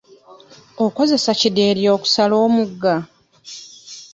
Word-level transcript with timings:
Okozesa 0.85 1.31
kidyeri 1.39 1.83
okusala 1.95 2.35
omugga? 2.45 2.95